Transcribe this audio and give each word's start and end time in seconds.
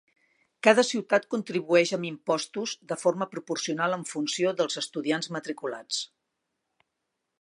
Cada 0.67 0.83
ciutat 0.91 1.27
contribueix 1.33 1.91
amb 1.97 2.07
impostos 2.09 2.73
de 2.93 2.97
forma 3.01 3.27
proporcional 3.35 3.95
en 3.99 4.09
funció 4.13 4.55
dels 4.63 4.81
estudiants 4.83 5.31
matriculats. 5.37 6.01